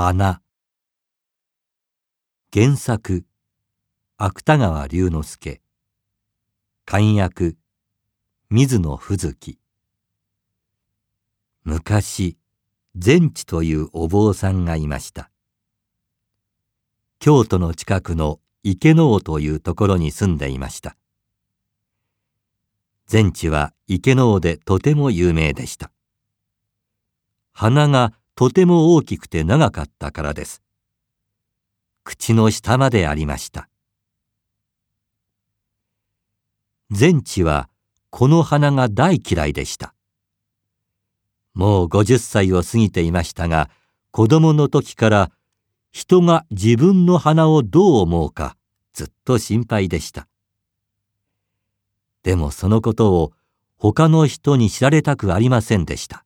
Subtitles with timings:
[0.00, 0.40] 花。
[2.54, 3.24] 原作
[4.16, 5.60] 芥川龍之介。
[6.86, 7.56] 漢訳
[8.48, 9.58] 水野不月。
[11.64, 12.38] 昔
[12.94, 15.32] 善地というお坊さんがいました。
[17.18, 20.96] 京都の近くの池の尾というところに住んでいました。
[23.08, 25.90] 善地は池の尾でとても有名でした。
[27.50, 30.62] 鼻がとても大きくて長かったからです。
[32.04, 33.68] 口の下までありました。
[36.92, 37.68] 善地は
[38.10, 39.92] この花が大嫌いでした。
[41.52, 43.70] もう50歳を過ぎていましたが、
[44.12, 45.32] 子供の時から
[45.90, 48.56] 人が自分の花をどう思うか
[48.92, 50.28] ずっと心配でした。
[52.22, 53.32] でもそのことを
[53.78, 56.24] 他の人に知られたくありませんでした。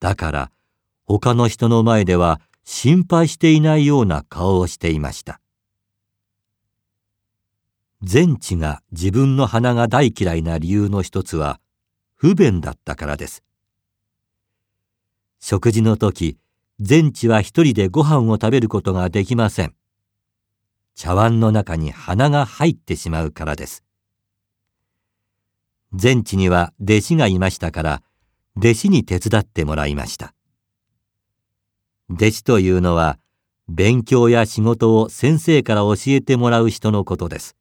[0.00, 0.50] だから
[1.04, 5.40] 他の人の前では心配していないような顔をしていました。
[8.02, 11.60] 全知が自分の鼻が大嫌いな理由の一つは
[12.14, 13.42] 不便だったからです。
[15.40, 16.38] 食事の時、
[16.80, 19.74] 全知は一人でご飯を食べることができません。
[20.94, 23.84] 茶碗の中に鼻が入ってしまうからです。
[25.92, 28.02] 全知には弟子がいましたから、
[28.56, 30.34] 弟子に手伝ってもらいました。
[32.08, 33.18] 弟子というのは、
[33.68, 37.56] 勉強や仕事を先生から教えてもらう人のことです。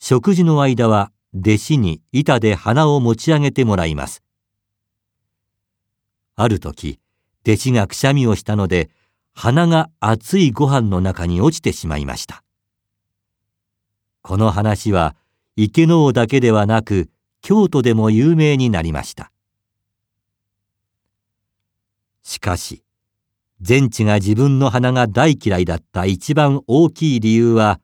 [0.00, 4.22] 食事の間は弟子に板で鼻を持ち上げてもらいます。
[6.36, 6.98] ある時、
[7.46, 8.90] 弟子がくしゃみをしたので、
[9.34, 12.42] 鼻が熱いご飯の中に落ちてしまいました。
[14.22, 15.14] この話は
[15.56, 17.10] 池の尾だけではなく、
[17.40, 19.30] 京都でも有名になりました。
[22.22, 22.82] しかし、
[23.60, 27.80] 全知が自分の花が大嫌いだった一番大きい理由は、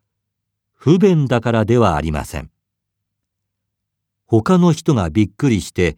[0.74, 2.50] 不便だからではありません。
[4.26, 5.96] 他の人がびっくりして、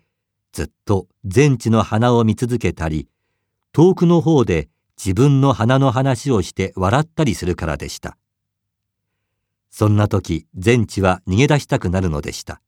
[0.53, 3.09] ずっと全知の花を見続けたり、
[3.73, 8.17] 遠くの方で自分の花の話をして笑ったりするからでした。
[9.71, 12.63] そんな時、全知は逃げ出したくなるのでした。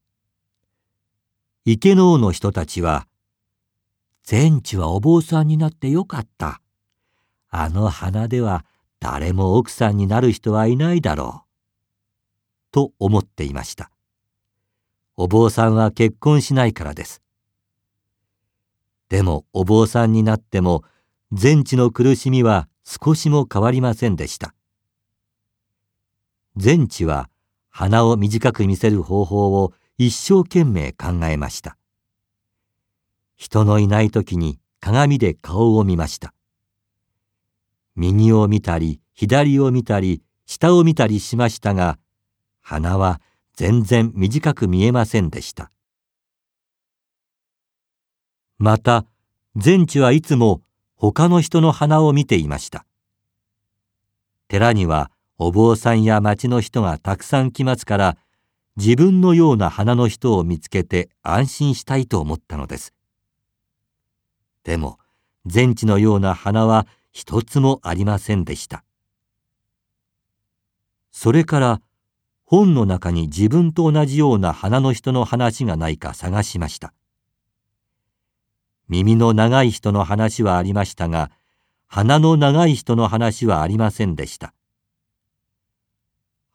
[1.64, 3.06] 池の王の人たちは、
[4.22, 6.60] 全地はお坊さんになってよかった。
[7.50, 8.64] あの花では
[9.00, 11.48] 誰も奥さんになる人はいないだろう。
[12.72, 13.90] と思っていました。
[15.16, 17.22] お坊さんは結婚しないからです。
[19.08, 20.84] でもお坊さんになっても
[21.32, 24.54] 全地の苦しみは少しも変わりませんでした。
[26.56, 27.30] 全地は
[27.70, 31.76] 鼻を短く見せる方法を一生懸命考えました。
[33.36, 36.32] 人のいない時に鏡で顔を見ました。
[37.96, 41.98] 右を見たり、左を見たり、下を見たりしましたが、
[42.60, 43.20] 鼻は
[43.54, 45.72] 全然短く見えませんでした。
[48.56, 49.04] また、
[49.56, 50.62] 全知はいつも
[50.94, 52.86] 他の人の鼻を見ていました。
[54.46, 58.16] 寺にはお坊さんや町の人がたくさん来ますから、
[58.78, 62.94] 自分のような花の人を見つけて安心したいと思ったのです。
[64.62, 65.00] でも、
[65.46, 68.84] 全地のような花は一つもありませんでした。
[71.10, 71.80] それから
[72.44, 76.94] 本の中に自分と同じような花の人の話がないか探しました。
[78.88, 81.32] 耳の長い人の話はありましたが、
[81.88, 84.54] 鼻の長い人の話はありませんでした。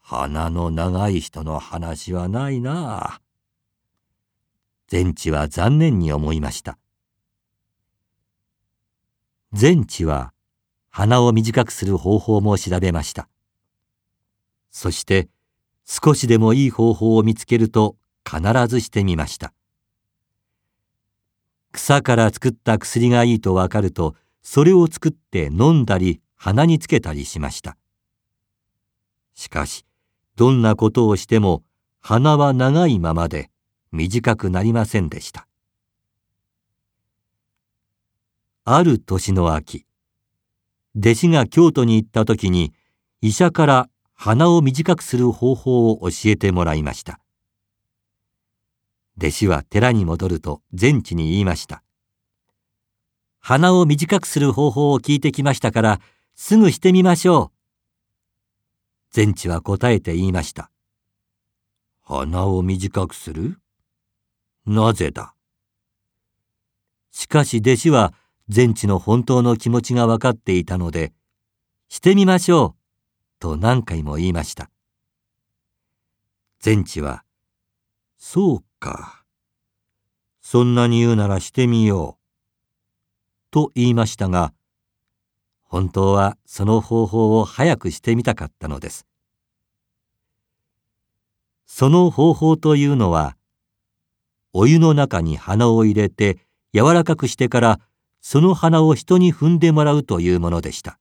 [0.05, 3.21] 鼻の長い人の話はないなあ。
[4.87, 6.77] 全知は残念に思いました。
[9.53, 10.33] 全知は
[10.89, 13.29] 鼻を短くする方法も調べました。
[14.71, 15.29] そして
[15.85, 17.95] 少しでもいい方法を見つけると
[18.29, 19.53] 必ずしてみました。
[21.71, 27.77] 草から作った薬がいいとわかるとそれを作って飲んだり鼻につけたりしました。
[29.33, 29.85] しかし
[30.35, 31.63] どんなことをしても
[31.99, 33.49] 鼻は長いままで
[33.91, 35.47] 短くなりませんでした。
[38.65, 39.85] ある年の秋、
[40.97, 42.73] 弟子が京都に行った時に
[43.21, 47.19] 医者から鼻を短くする方法を教えてもらいました。
[49.17, 51.83] 弟子は寺に戻ると全知に言いました。
[53.39, 56.01] 鼻を短くする方法を聞いてきましたから
[56.35, 57.52] すぐしてみましょう。
[59.13, 60.71] 全知は答えて言いました。
[62.01, 63.59] 鼻を短くする？
[64.65, 65.35] なぜだ？
[67.11, 68.15] しかし弟子は
[68.49, 71.13] 全知の本当の気持ちが分かっていたので、
[71.89, 72.75] してみましょう、
[73.39, 74.71] と何回も言いました。
[76.59, 77.23] 全知は、
[78.17, 79.23] そうか。
[80.41, 83.51] そんなに言うならしてみよう。
[83.51, 84.53] と言いましたが、
[85.73, 89.07] 本当はその方法を早くしてみたかったのです。
[91.65, 93.35] その方法というのは、
[94.53, 96.37] お湯の中に鼻を入れて
[96.75, 97.79] 柔らかくしてから
[98.21, 100.99] その鼻を人に踏んでもらうというものでした。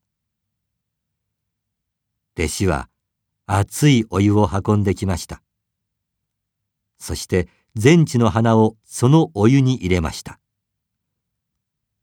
[2.38, 2.88] 弟子は
[3.44, 5.42] 熱いお湯を運んできました。
[6.98, 10.40] そして全地の花をそのお湯に入れました。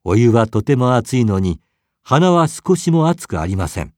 [0.03, 1.59] お湯はとても熱いのに
[2.03, 3.93] 花は少しも熱くありません。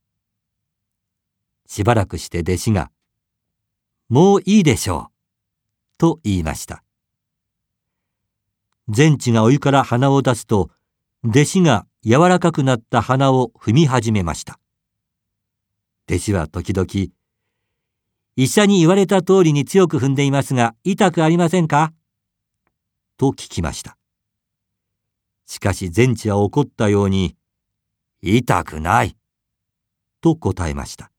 [1.65, 2.91] しばらくして弟子が、
[4.09, 6.83] もういいでしょう、と言いました。
[8.89, 10.69] 全地がお湯から鼻を出すと、
[11.23, 14.59] 弟子が柔らかくなった鼻を踏み始めました。
[16.09, 17.13] 弟子は時々、
[18.35, 21.93] 医者に言われた通りに強く踏んでいますが、痛くありませんか？
[23.17, 23.97] と聞きました。
[25.45, 27.37] しかし全地は怒ったように、
[28.21, 29.15] 痛くない。
[30.21, 31.11] と答えました。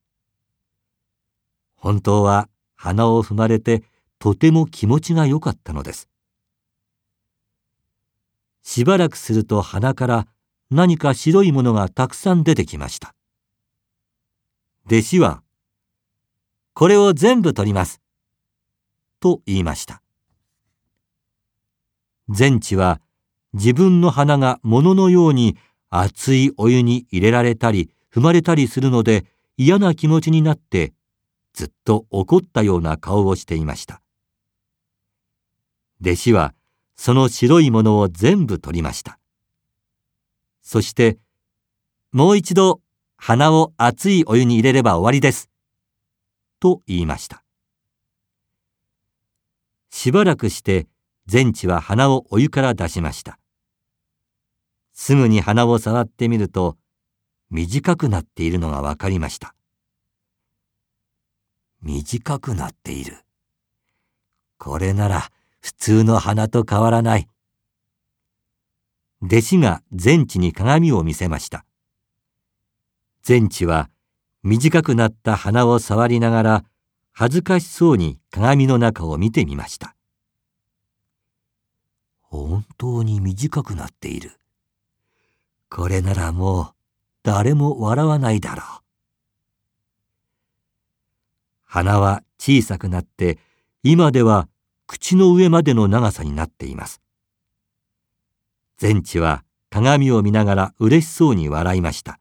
[1.75, 3.83] 本当は鼻を踏まれて
[4.19, 6.09] とても気持ちが良かったのです。
[8.63, 10.29] しばらくすると鼻から
[10.71, 13.15] 何か白いものがたくさん出てきました。
[14.87, 15.43] 弟子は、
[16.73, 18.01] これを全部取ります。
[19.21, 20.03] と言いました。
[22.29, 23.01] 全地は
[23.53, 25.57] 自分の鼻が物のように
[25.95, 29.27] 熱いお湯に入れられたり踏まれたりするので
[29.59, 30.95] 嫌な気持ちになって
[31.53, 34.01] ずっと怒ったような顔をしていました。
[36.01, 36.55] 弟子は
[36.97, 39.19] その白いものを全部取りました。
[40.63, 41.19] そして、
[42.11, 42.81] もう一度
[43.17, 45.51] 鼻を熱いお湯に入れれば終わりです。
[46.59, 47.45] と言いました。
[49.91, 50.87] しばらくして
[51.27, 53.39] 全地は鼻をお湯から出しました。
[54.93, 56.77] すぐに鼻を触ってみると
[57.51, 59.55] 短くなっているのがわかりました。
[61.83, 63.19] 短くなっている。
[64.59, 65.31] これなら
[65.61, 67.29] 普通の花と変わらない。
[69.23, 71.65] 弟子が全地に鏡を見せました。
[73.23, 73.91] 全地は
[74.43, 76.65] 短くなった花を触りながら
[77.13, 79.95] 恥ずかしそうに鏡の中を見てみました。
[82.21, 84.33] 本当に短くなっている。
[85.75, 86.75] これならもう
[87.23, 88.65] 誰も笑わないだろう。
[91.65, 93.39] 花は小さくなって
[93.83, 94.49] 今では
[94.87, 97.01] 口の上までの長さになっています。
[98.77, 102.21] 全地は鏡を見ながら嬉しそうに笑いました。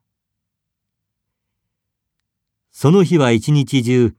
[2.71, 4.15] その日は一日中、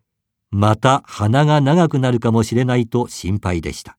[0.51, 3.97] また鼻が長くなるかもしれないと心配でした。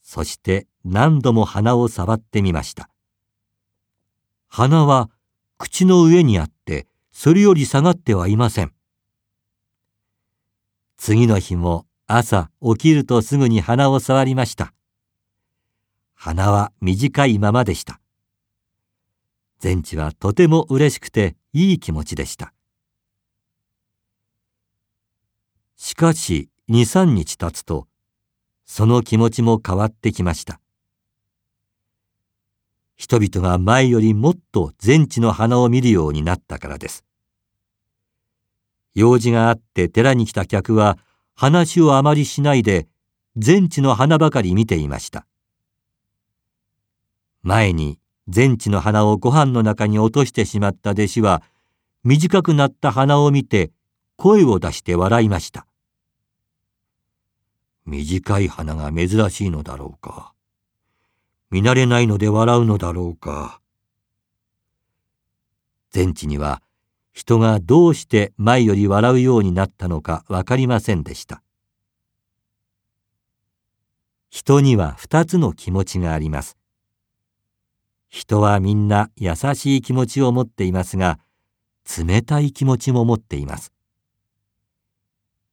[0.00, 2.88] そして何度も鼻を触ってみました。
[4.56, 5.10] 鼻は
[5.58, 8.72] 口の上にあって、それより下がってはいません。
[10.96, 14.72] 次の日も朝起きるとすぐに鼻を触りました。
[16.14, 18.00] 鼻は短いままでした。
[19.58, 22.54] 全治はとても嬉しくていい気持ちでした。
[25.74, 27.88] しかし二三日経つと
[28.64, 30.60] その気持ちも変わってきました。
[33.20, 37.04] 人々が前よりもっと全地の花を見るようになったからです。
[38.94, 40.98] 用事があって寺に来た客は
[41.36, 42.88] 話をあまりしないで
[43.36, 45.26] 全地の花ばかり見ていました。
[47.42, 51.42] 前に全地の花をご飯の中に落としてしまった弟子は
[52.02, 53.70] 短くなった花を見て
[54.16, 55.68] 声を出して笑いました。
[57.86, 60.33] 短い花が珍しいのだろうか。
[61.54, 63.60] 見慣れないので笑うのだろうか。
[65.92, 66.60] 全地には
[67.12, 71.44] 人がどうして前より笑うようになったのかわかりませんでした。
[74.30, 76.56] 人には二つの気持ちがあります。
[78.08, 81.20] 人はみんな優しい気持ちを持っていますが、
[82.04, 83.72] 冷たい気持ちも持っています。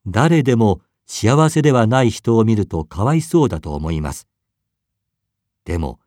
[0.07, 4.30] 誰でも幸せではない人を見るとかわいそうだと思います。
[5.65, 5.99] でも、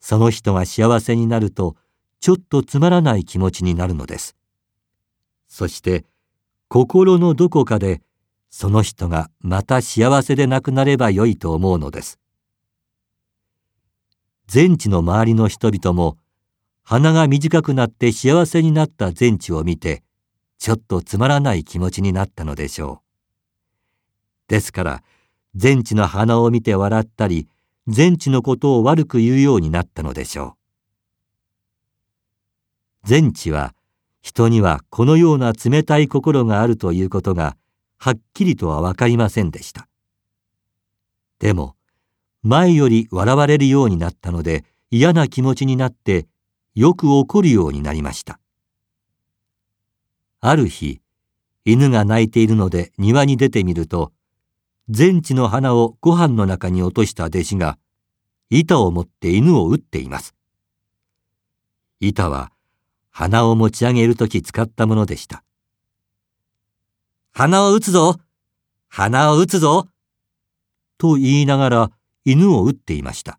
[0.00, 1.76] その人が幸せになると、
[2.20, 4.36] ちょっとつまらない気持ちになるのです。
[5.48, 6.04] そして
[6.68, 8.02] 心のどこかで
[8.50, 12.18] その人がまた幸せでなくなればよいと思うのです。
[14.46, 16.16] 全地の周りの人々も
[16.82, 20.02] 鼻が短くなって幸せになった全地を見て
[20.58, 23.02] ちょっとつまらない気持ちになったのでしょ
[24.48, 24.50] う。
[24.50, 25.02] ですから
[25.54, 27.48] 全地の鼻を見て笑ったり
[27.90, 30.56] 全地のことを悪く言うようになったのでしょ
[33.02, 33.08] う。
[33.08, 33.74] 全地は
[34.20, 37.56] 人にはこのような冷たい心があるということが
[37.96, 39.88] はっきりとは分かりませんでした。
[41.38, 41.76] でも
[42.42, 46.26] 前より笑われるようになったので嫌な気持ちになって
[46.74, 48.38] よく怒るようになりました。
[50.40, 51.00] ある日
[51.64, 54.12] 犬が鳴いているので庭に出てみると
[54.90, 57.78] 全地の花をご飯の中に落とした弟子が
[58.48, 60.34] 板を持って犬を撃っています。
[62.00, 62.52] 板は
[63.10, 65.42] 鼻を持ち上げるとき使ったものでした。
[67.32, 68.18] 鼻を撃つぞ
[68.88, 69.88] 鼻を撃つぞ
[70.96, 71.90] と言いながら
[72.24, 73.38] 犬を撃っていました。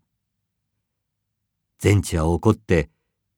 [1.78, 2.90] 全地は怒って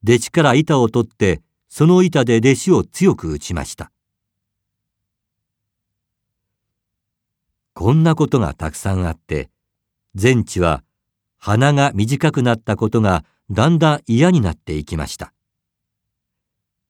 [0.03, 3.92] 弟子から板を取ってその板で弟子を強く打ちました。
[7.73, 9.49] こんなことがたくさんあって
[10.15, 10.83] 全地は
[11.37, 15.33] 鼻が短くなったことがだんだん嫌になっていきました。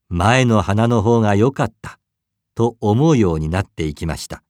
[0.10, 2.00] 前の花の方が良かった
[2.54, 4.44] と思うようになっていきました。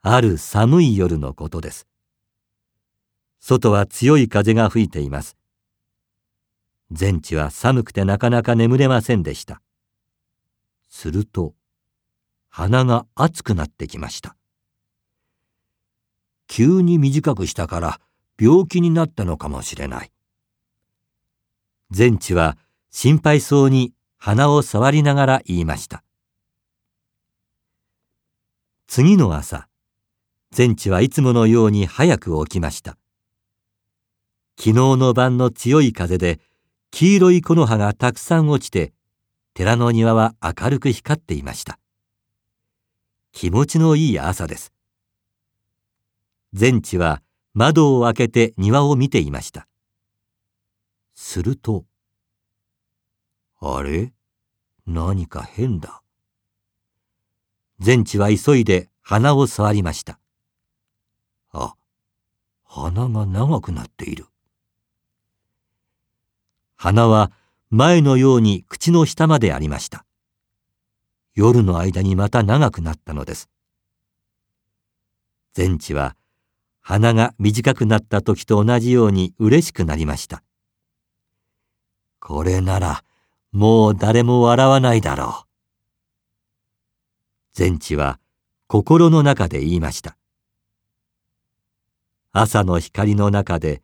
[0.00, 1.86] ある寒い夜のことです。
[3.40, 5.36] 外は強い風が吹いています。
[6.92, 9.60] 全地は寒くてなかなか眠れませんでした。
[10.88, 11.54] すると
[12.58, 14.34] 鼻が熱くなってきました
[16.48, 18.00] 急に短くしたから
[18.40, 20.10] 病気になったのかもしれない
[21.90, 22.56] 全地は
[22.90, 26.02] 心配そうに鼻を触りながら言いました。
[28.86, 29.68] 次の朝、
[30.50, 32.96] 全地はいつものように早く起きました。
[34.58, 36.40] 昨日の晩の強い風で
[36.90, 38.94] 黄色い木の葉がたくさん落ちて、
[39.52, 41.78] 寺の庭は明るく光っていました。
[43.38, 44.72] 気持ちのいい朝です。
[46.54, 47.20] 全地は
[47.52, 49.68] 窓を開けて庭を見ていました。
[51.14, 51.84] すると、
[53.60, 54.14] あれ？
[54.86, 56.00] 何か変だ。
[57.78, 60.18] 全地は急いで鼻を触りました。
[61.52, 61.74] あ、
[62.64, 64.28] 鼻が長くなっている。
[66.74, 67.30] 鼻は
[67.68, 70.05] 前のように口の下までありました。
[71.36, 73.50] 夜の間にまた長くなったのです。
[75.52, 76.16] 全地は
[76.80, 80.42] 鼻が短くなった時と同じように嬉しくなりました。
[82.20, 83.04] これなら
[83.52, 85.46] もう誰も笑わないだろう。
[87.52, 88.18] 全地は
[88.66, 90.16] 心の中で言いました。
[92.32, 93.82] 朝の光の中で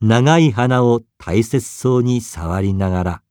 [0.00, 3.21] 長い花を大切そうに触りながら